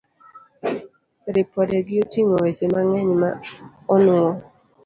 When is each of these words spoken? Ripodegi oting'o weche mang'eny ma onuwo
Ripodegi 1.35 1.95
oting'o 2.03 2.35
weche 2.43 2.65
mang'eny 2.73 3.11
ma 3.21 3.29
onuwo 3.93 4.31